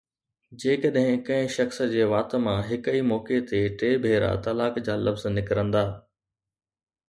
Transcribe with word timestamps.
جيڪڏهن 0.61 1.19
ڪنهن 1.27 1.51
شخص 1.55 1.77
جي 1.91 2.07
وات 2.13 2.33
مان 2.47 2.57
هڪ 2.71 2.95
ئي 2.95 3.03
موقعي 3.11 3.39
تي 3.53 3.61
ٽي 3.79 3.93
ڀيرا 4.09 4.33
طلاق 4.49 4.83
جا 4.89 4.99
لفظ 5.07 5.31
نڪرندا 5.39 5.89